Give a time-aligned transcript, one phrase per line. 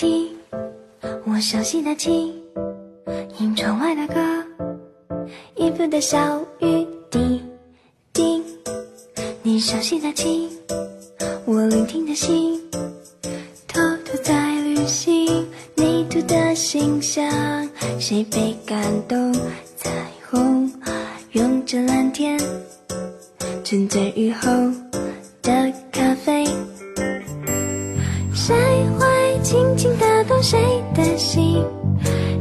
[0.00, 0.34] 听，
[1.26, 2.32] 我熟悉的琴，
[3.36, 4.18] 听窗外的歌，
[5.56, 7.42] 衣服的小雨滴
[8.10, 8.42] 滴。
[9.42, 10.48] 你熟悉的琴，
[11.44, 12.62] 我聆听的心，
[13.68, 15.46] 偷偷在旅行。
[15.74, 19.34] 你涂的心香，谁被感动？
[19.76, 19.90] 彩
[20.30, 20.72] 虹
[21.32, 22.40] 拥着蓝天，
[23.62, 24.50] 沉醉雨后
[25.42, 26.46] 的咖啡。
[28.32, 28.56] 谁
[29.42, 30.58] 轻轻打动谁
[30.94, 31.64] 的心？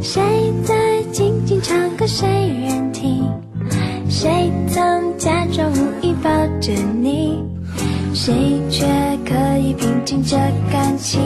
[0.02, 0.22] 谁
[0.64, 2.28] 在静静唱歌，谁
[2.62, 3.24] 愿听？
[4.10, 7.44] 谁曾假装无意抱着你？
[8.14, 8.86] 谁却
[9.26, 10.36] 可以平静这
[10.72, 11.20] 感情？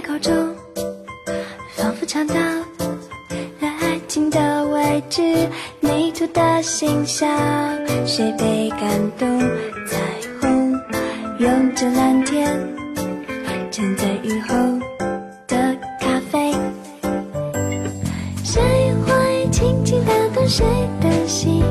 [0.00, 0.54] 在口中，
[1.74, 2.34] 仿佛尝到。
[2.36, 5.20] 了爱情的位置，
[5.80, 7.28] 泥土的心香，
[8.06, 8.80] 谁被感
[9.18, 9.40] 动？
[9.88, 9.98] 彩
[10.40, 10.72] 虹
[11.40, 12.46] 拥着蓝天，
[13.72, 14.54] 站在雨后
[15.48, 16.52] 的咖啡。
[18.44, 18.62] 谁
[19.04, 20.64] 会轻轻打动谁
[21.00, 21.64] 的心？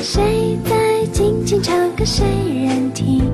[0.00, 2.24] 谁在静静唱歌，谁
[2.64, 3.28] 人听？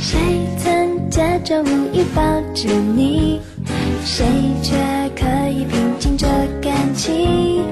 [0.00, 0.20] 谁
[0.58, 0.81] 曾
[1.12, 2.22] 假装无意抱
[2.54, 3.38] 着你？
[4.02, 4.24] 谁
[4.62, 4.74] 却
[5.14, 6.26] 可以平静这
[6.62, 7.62] 感情？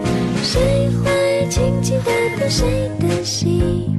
[0.42, 3.98] 谁会轻轻打动谁的心？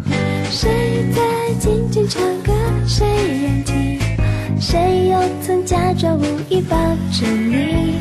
[0.51, 0.69] 谁
[1.15, 1.21] 在
[1.59, 2.53] 静静唱歌，
[2.85, 3.99] 谁人听？
[4.59, 6.77] 谁又曾假装无意抱
[7.11, 7.95] 着你？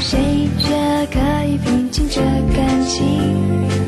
[0.00, 0.68] 谁却
[1.10, 2.20] 可以平静这
[2.56, 3.87] 感情？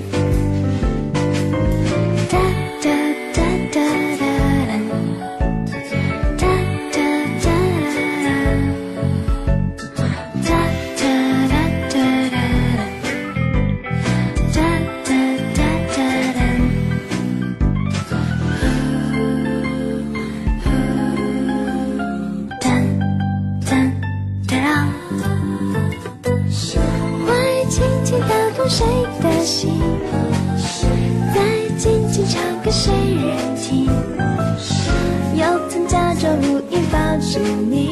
[37.10, 37.90] 抱着你，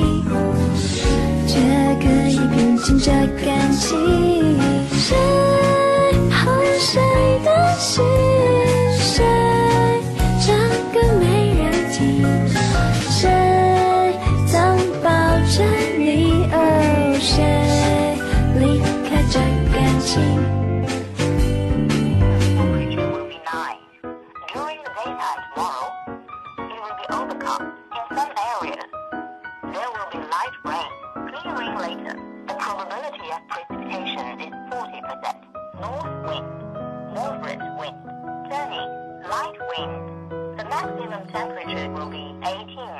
[1.48, 1.58] 却
[2.00, 3.10] 可以平静这
[3.44, 3.98] 感情。
[4.92, 5.16] 谁
[6.30, 7.02] 和谁
[7.44, 8.27] 的心？
[31.66, 32.14] Later.
[32.46, 35.34] The probability of precipitation is 40%.
[35.80, 36.46] North wind,
[37.14, 37.98] moderate wind,
[38.50, 38.84] sunny,
[39.28, 40.58] light wind.
[40.58, 42.68] The maximum temperature will be 18.
[42.68, 42.97] Thank you.